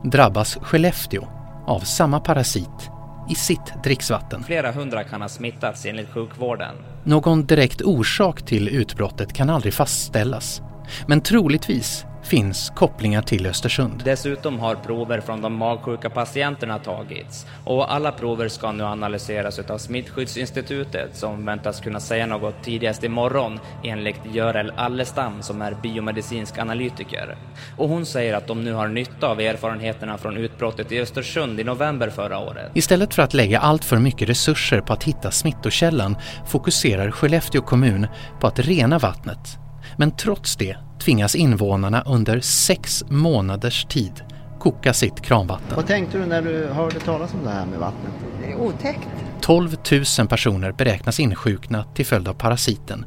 [0.04, 1.28] drabbas Skellefteå
[1.68, 2.93] av samma parasit
[3.30, 4.44] i sitt dricksvatten.
[4.44, 6.76] Flera hundra kan ha smittats enligt sjukvården.
[7.04, 10.62] Någon direkt orsak till utbrottet kan aldrig fastställas.
[11.08, 14.02] Men troligtvis finns kopplingar till Östersund.
[14.06, 19.78] Dessutom har prover från de magsjuka patienterna tagits och alla prover ska nu analyseras av
[19.78, 27.36] Smittskyddsinstitutet som väntas kunna säga något tidigast imorgon enligt Görel Allestam som är biomedicinsk analytiker.
[27.78, 31.64] Och hon säger att de nu har nytta av erfarenheterna från utbrottet i Östersund i
[31.64, 32.72] november förra året.
[32.74, 38.08] Istället för att lägga allt för mycket resurser på att hitta smittokällan fokuserar Skellefteå kommun
[38.40, 39.63] på att rena vattnet.
[39.98, 44.22] Men trots det tvingas invånarna under sex månaders tid
[44.60, 45.76] koka sitt kranvatten.
[45.76, 48.14] Vad tänkte du när du hörde talas om det här med vattnet?
[48.42, 49.08] Det är otäckt.
[49.42, 49.76] 12
[50.20, 53.06] 000 personer beräknas insjukna till följd av parasiten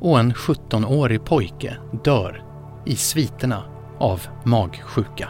[0.00, 2.44] och en 17-årig pojke dör
[2.86, 3.64] i sviterna
[3.98, 5.28] av magsjuka.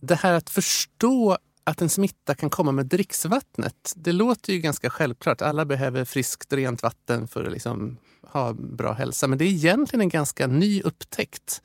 [0.00, 4.90] Det här att förstå att en smitta kan komma med dricksvattnet, det låter ju ganska
[4.90, 5.42] självklart.
[5.42, 9.26] Alla behöver friskt, rent vatten för att liksom ha bra hälsa.
[9.26, 11.62] Men det är egentligen en ganska ny upptäckt.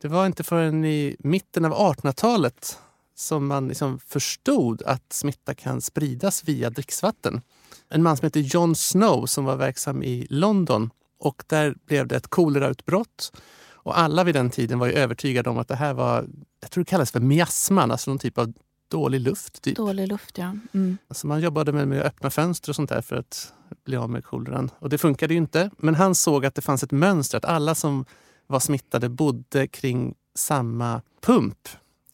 [0.00, 2.78] Det var inte förrän i mitten av 1800-talet
[3.14, 7.40] som man liksom förstod att smitta kan spridas via dricksvatten.
[7.88, 12.16] En man som heter John Snow som var verksam i London och där blev det
[12.16, 13.32] ett kolerautbrott.
[13.70, 16.26] Och alla vid den tiden var ju övertygade om att det här var,
[16.60, 18.52] jag tror det kallas för miasman, alltså någon typ av
[18.92, 19.62] dålig luft.
[19.62, 19.76] Typ.
[19.76, 20.56] Dålig luft, ja.
[20.72, 20.98] Mm.
[21.08, 23.52] Alltså man jobbade med, med att öppna fönster och sånt där för att
[23.84, 24.70] bli av med koleran.
[24.78, 25.70] Och det funkade ju inte.
[25.78, 28.04] Men han såg att det fanns ett mönster, att alla som
[28.46, 31.68] var smittade bodde kring samma pump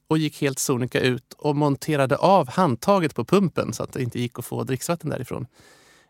[0.09, 4.21] och gick helt sonika ut och monterade av handtaget på pumpen så att det inte
[4.21, 5.47] gick att få dricksvatten därifrån.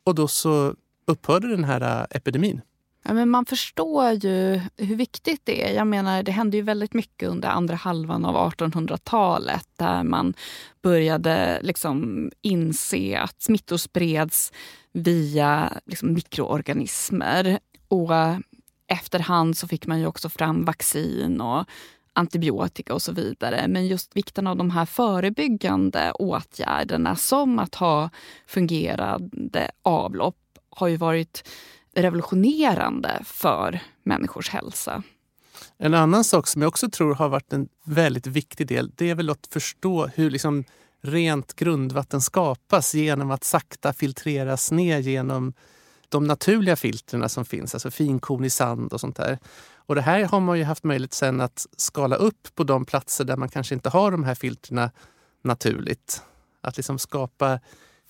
[0.05, 0.75] Och då så
[1.07, 2.61] upphörde den här epidemin.
[3.03, 5.75] Ja, men man förstår ju hur viktigt det är.
[5.75, 10.35] Jag menar, det hände ju väldigt mycket under andra halvan av 1800-talet där man
[10.83, 14.53] började liksom inse att smittor spreds
[14.93, 17.59] via liksom mikroorganismer.
[17.89, 18.11] Och
[18.87, 21.65] efterhand så fick man ju också fram vaccin och
[22.13, 23.69] antibiotika och så vidare.
[23.69, 28.11] Men just vikten av de här förebyggande åtgärderna som att ha
[28.47, 30.37] fungerande avlopp
[30.71, 31.49] har ju varit
[31.95, 35.03] revolutionerande för människors hälsa.
[35.79, 39.15] En annan sak som jag också tror har varit en väldigt viktig del, det är
[39.15, 40.65] väl att förstå hur liksom
[41.03, 45.53] rent grundvatten skapas genom att sakta filtreras ner genom
[46.09, 49.39] de naturliga filtrerna som finns, alltså finkornig sand och sånt där.
[49.75, 53.25] Och det här har man ju haft möjlighet sen att skala upp på de platser
[53.25, 54.91] där man kanske inte har de här filtrerna
[55.43, 56.23] naturligt.
[56.61, 57.61] Att liksom skapa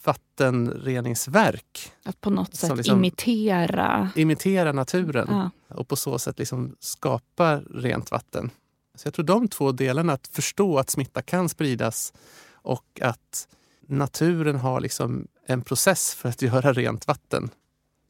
[0.05, 1.93] vattenreningsverk.
[2.03, 4.11] Att på något sätt liksom imitera...
[4.17, 5.51] Imitera naturen ja.
[5.77, 8.51] och på så sätt liksom skapa rent vatten.
[8.95, 12.13] Så jag tror de två delarna, att förstå att smitta kan spridas
[12.53, 13.49] och att
[13.87, 17.51] naturen har liksom en process för att göra rent vatten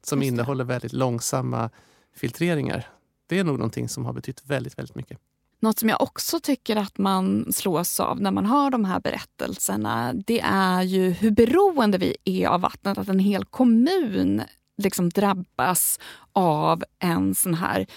[0.03, 1.69] som innehåller väldigt långsamma
[2.15, 2.87] filtreringar.
[3.27, 5.19] Det är nog någonting som har betytt väldigt, väldigt mycket.
[5.61, 10.13] Något som jag också tycker att man slås av när man hör de här berättelserna
[10.13, 12.97] det är ju hur beroende vi är av vattnet.
[12.97, 14.41] Att en hel kommun
[14.77, 15.99] liksom drabbas
[16.33, 17.87] av en sån här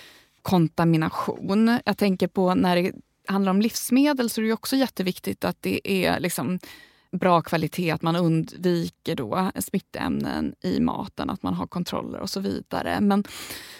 [0.42, 1.78] kontamination.
[1.84, 2.92] Jag tänker på när det
[3.28, 6.58] handlar om livsmedel så är det också jätteviktigt att det är liksom
[7.12, 12.40] bra kvalitet, att man undviker då smittämnen i maten, att man har kontroller och så
[12.40, 13.00] vidare.
[13.00, 13.24] Men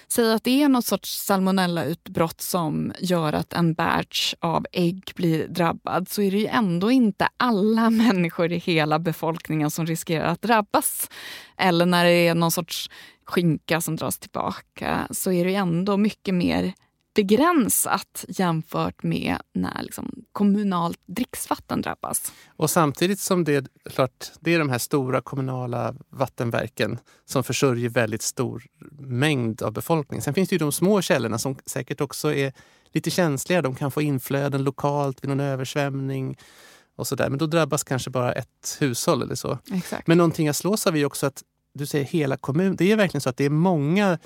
[0.09, 5.49] säg att det är något sorts salmonellautbrott som gör att en batch av ägg blir
[5.49, 10.43] drabbad så är det ju ändå inte alla människor i hela befolkningen som riskerar att
[10.43, 11.11] drabbas.
[11.57, 12.91] Eller när det är någon sorts
[13.25, 16.73] skinka som dras tillbaka så är det ändå mycket mer
[17.15, 22.33] begränsat jämfört med när liksom kommunalt dricksvatten drabbas.
[22.57, 28.23] Och samtidigt som det, klart, det är de här stora kommunala vattenverken som försörjer väldigt
[28.23, 28.65] stor
[28.99, 30.23] mängd av befolkningen.
[30.23, 32.53] Sen finns det ju de små källorna som säkert också är
[32.93, 33.63] lite känsliga.
[33.63, 36.39] De kan få inflöden lokalt vid någon översvämning
[36.97, 37.31] och så där.
[37.31, 39.59] Men då drabbas kanske bara ett hushåll eller så.
[39.73, 40.07] Exakt.
[40.07, 41.43] Men någonting jag slås av är också att
[41.75, 42.77] du säger hela kommunen.
[42.77, 44.19] Det är verkligen så att det är många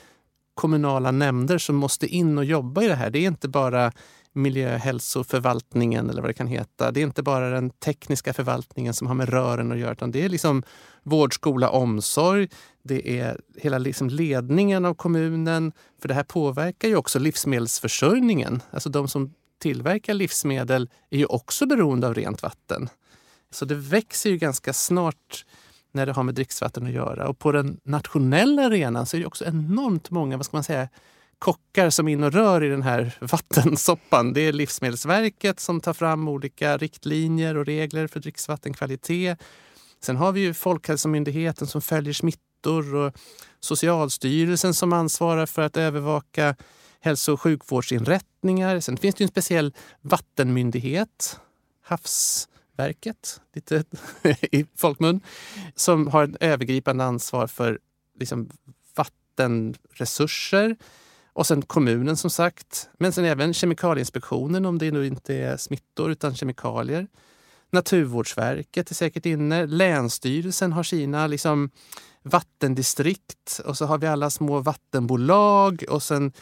[0.57, 3.11] kommunala nämnder som måste in och jobba i det här.
[3.11, 3.93] Det är inte bara
[4.33, 6.91] miljöhälsoförvaltningen eller vad det kan heta.
[6.91, 10.25] Det är inte bara den tekniska förvaltningen som har med rören att göra utan det
[10.25, 10.63] är liksom
[11.03, 12.49] vård, skola, omsorg.
[12.83, 15.73] Det är hela liksom ledningen av kommunen.
[16.01, 18.63] För det här påverkar ju också livsmedelsförsörjningen.
[18.71, 22.89] Alltså de som tillverkar livsmedel är ju också beroende av rent vatten.
[23.51, 25.45] Så det växer ju ganska snart
[25.93, 27.29] när det har med dricksvatten att göra.
[27.29, 30.89] Och på den nationella arenan så är det också enormt många, vad ska man säga,
[31.39, 34.33] kockar som är in och rör i den här vattensoppan.
[34.33, 39.39] Det är Livsmedelsverket som tar fram olika riktlinjer och regler för dricksvattenkvalitet.
[40.03, 43.15] Sen har vi ju Folkhälsomyndigheten som följer smittor och
[43.61, 46.57] Socialstyrelsen som ansvarar för att övervaka
[47.01, 48.81] hälso och sjukvårdsinrättningar.
[48.81, 51.41] Sen finns det en speciell vattenmyndighet,
[51.83, 53.85] Havs verket, lite
[54.53, 55.21] i folkmun,
[55.75, 57.79] som har ett övergripande ansvar för
[58.21, 58.51] liksom,
[58.97, 60.77] vattenresurser.
[61.33, 66.11] Och sen kommunen som sagt, men sen även Kemikalieinspektionen om det nu inte är smittor
[66.11, 67.07] utan kemikalier.
[67.71, 69.67] Naturvårdsverket är säkert inne.
[69.67, 71.71] Länsstyrelsen har sina liksom,
[72.23, 76.33] vattendistrikt och så har vi alla små vattenbolag och sen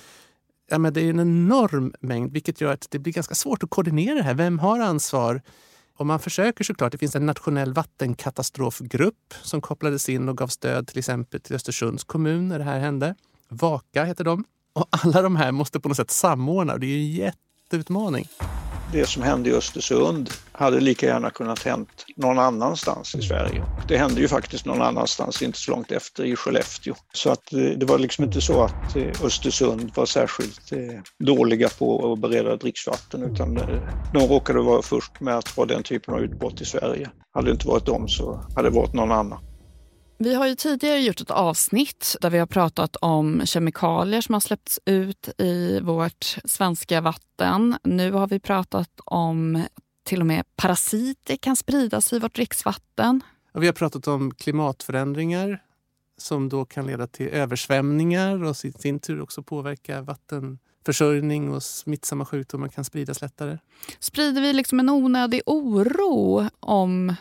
[0.66, 3.70] Ja, men det är en enorm mängd vilket gör att det blir ganska svårt att
[3.70, 4.35] koordinera det här.
[4.35, 5.42] Vem har ansvar?
[5.96, 6.92] Och man försöker såklart.
[6.92, 12.04] Det finns en nationell vattenkatastrofgrupp som kopplades in och gav stöd till exempel till Östersunds
[12.04, 13.14] kommun när det här hände.
[13.48, 14.44] Vaka heter de.
[14.72, 16.78] Och alla de här måste på något sätt samordna.
[16.78, 18.28] Det är en jätteutmaning
[18.94, 23.64] det som hände i Östersund hade lika gärna kunnat hänt någon annanstans i Sverige.
[23.88, 26.94] Det hände ju faktiskt någon annanstans, inte så långt efter, i Skellefteå.
[27.12, 30.78] Så att eh, det var liksom inte så att eh, Östersund var särskilt eh,
[31.18, 33.54] dåliga på att bereda dricksvatten utan
[34.12, 37.11] de råkade vara först med att ha den typen av utbrott i Sverige.
[37.35, 39.54] Hade det inte varit dem så hade det varit någon annan.
[40.18, 44.40] Vi har ju tidigare gjort ett avsnitt där vi har pratat om kemikalier som har
[44.40, 47.79] släppts ut i vårt svenska vatten.
[47.83, 49.64] Nu har vi pratat om
[50.05, 53.21] till och med parasiter kan spridas i vårt dricksvatten.
[53.54, 55.62] Vi har pratat om klimatförändringar
[56.19, 62.25] som då kan leda till översvämningar och i sin tur också påverka vattenförsörjning och smittsamma
[62.25, 63.58] sjukdomar kan spridas lättare.
[63.98, 67.15] Sprider vi liksom en onödig oro om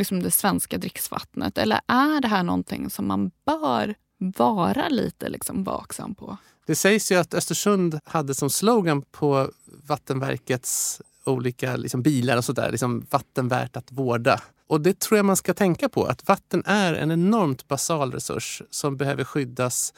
[0.00, 1.58] liksom det svenska dricksvattnet?
[1.58, 6.36] Eller är det här någonting som man bör vara lite liksom vaksam på.
[6.66, 9.50] Det sägs ju att Östersund hade som slogan på
[9.86, 14.40] Vattenverkets olika liksom bilar och sådär, liksom vatten värt att vårda.
[14.66, 18.62] Och det tror jag man ska tänka på, att vatten är en enormt basal resurs
[18.70, 19.94] som behöver skyddas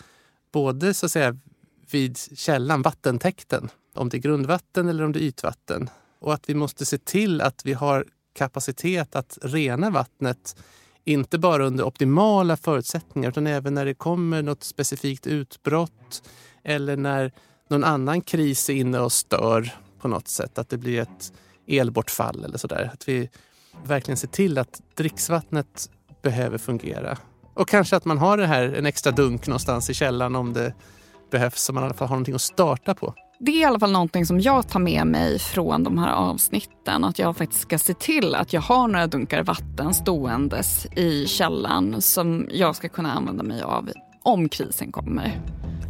[0.52, 1.38] både så att säga
[1.90, 5.90] vid källan, vattentäkten, om det är grundvatten eller om det är ytvatten.
[6.20, 10.56] Och att vi måste se till att vi har kapacitet att rena vattnet
[11.04, 16.22] inte bara under optimala förutsättningar utan även när det kommer något specifikt utbrott
[16.64, 17.32] eller när
[17.68, 20.58] någon annan kris är inne och stör på något sätt.
[20.58, 21.32] Att det blir ett
[21.66, 22.90] elbortfall eller sådär.
[22.92, 23.30] Att vi
[23.84, 25.90] verkligen ser till att dricksvattnet
[26.22, 27.18] behöver fungera.
[27.54, 30.74] Och kanske att man har det här, en extra dunk någonstans i källaren om det
[31.30, 33.14] behövs så man i alla fall har någonting att starta på.
[33.44, 37.04] Det är i alla fall någonting som jag tar med mig från de här avsnitten.
[37.04, 42.02] Att jag faktiskt ska se till att jag har några dunkar vatten ståendes i källan
[42.02, 43.90] som jag ska kunna använda mig av
[44.22, 45.40] om krisen kommer.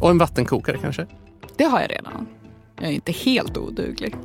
[0.01, 1.07] Och en vattenkokare kanske?
[1.57, 2.27] Det har jag redan.
[2.79, 4.15] Jag är inte helt oduglig.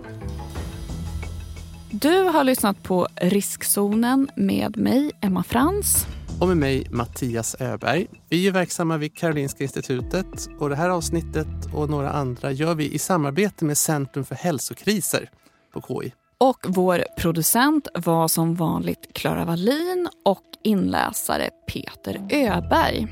[1.90, 6.06] Du har lyssnat på Riskzonen med mig, Emma Frans.
[6.40, 8.06] Och med mig, Mattias Öberg.
[8.28, 12.94] Vi är verksamma vid Karolinska institutet och det här avsnittet och några andra gör vi
[12.94, 15.30] i samarbete med Centrum för hälsokriser
[15.72, 16.12] på KI.
[16.38, 23.08] Och vår producent var som vanligt Klara Wallin och inläsare Peter Öberg.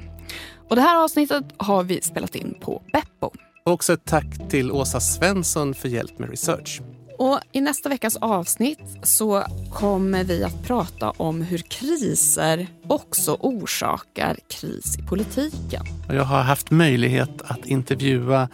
[0.68, 3.30] Och det här avsnittet har vi spelat in på Beppo.
[3.64, 6.80] Och också ett tack till Åsa Svensson för hjälp med research.
[7.18, 14.36] Och I nästa veckas avsnitt så kommer vi att prata om hur kriser också orsakar
[14.48, 15.86] kris i politiken.
[16.08, 18.48] Jag har haft möjlighet att intervjua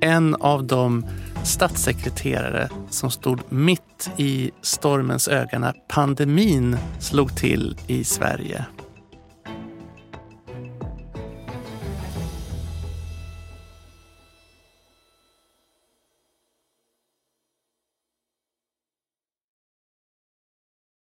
[0.00, 1.06] en av de
[1.44, 8.64] statssekreterare som stod mitt i stormens öga när pandemin slog till i Sverige.